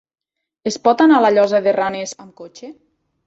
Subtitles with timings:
[0.69, 2.73] Es pot anar a la Llosa de Ranes amb cotxe?